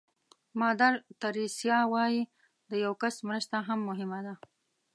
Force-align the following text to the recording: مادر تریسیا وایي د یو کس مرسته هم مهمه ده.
مادر 0.61 0.93
تریسیا 1.21 1.79
وایي 1.93 2.21
د 2.69 2.71
یو 2.85 2.93
کس 3.01 3.15
مرسته 3.27 3.57
هم 3.67 3.79
مهمه 3.89 4.19
ده. 4.25 4.35